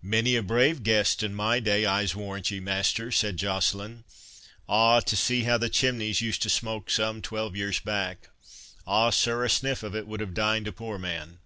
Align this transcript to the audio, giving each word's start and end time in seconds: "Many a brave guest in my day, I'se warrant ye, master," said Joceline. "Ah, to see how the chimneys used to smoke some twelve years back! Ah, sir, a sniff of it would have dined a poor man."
"Many 0.00 0.34
a 0.34 0.42
brave 0.42 0.82
guest 0.82 1.22
in 1.22 1.34
my 1.34 1.60
day, 1.60 1.84
I'se 1.84 2.14
warrant 2.14 2.50
ye, 2.50 2.58
master," 2.58 3.12
said 3.12 3.36
Joceline. 3.36 4.04
"Ah, 4.66 5.00
to 5.00 5.14
see 5.14 5.42
how 5.42 5.58
the 5.58 5.68
chimneys 5.68 6.22
used 6.22 6.40
to 6.44 6.48
smoke 6.48 6.88
some 6.88 7.20
twelve 7.20 7.54
years 7.54 7.78
back! 7.78 8.30
Ah, 8.86 9.10
sir, 9.10 9.44
a 9.44 9.50
sniff 9.50 9.82
of 9.82 9.94
it 9.94 10.06
would 10.06 10.20
have 10.20 10.32
dined 10.32 10.68
a 10.68 10.72
poor 10.72 10.98
man." 10.98 11.40